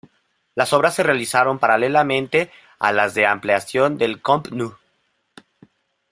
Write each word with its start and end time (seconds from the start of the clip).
Las 0.55 0.73
obras 0.73 0.95
se 0.95 1.03
realizaron 1.03 1.59
paralelamente 1.59 2.49
a 2.79 2.91
las 2.91 3.13
de 3.13 3.27
ampliación 3.27 3.99
del 3.99 4.19
Camp 4.19 4.47
Nou. 4.47 4.75